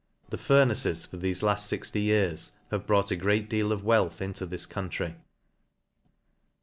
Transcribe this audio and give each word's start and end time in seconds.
The 0.29 0.37
fur 0.39 0.65
naces 0.65 1.05
for 1.07 1.19
fhefe 1.19 1.43
laft 1.43 1.69
fixty 1.69 2.01
years 2.01 2.53
have 2.71 2.87
brought 2.87 3.11
a 3.11 3.15
great 3.15 3.47
deal 3.47 3.71
of 3.71 3.83
wealth 3.83 4.19
into 4.19 4.47
this 4.47 4.65
county. 4.65 5.13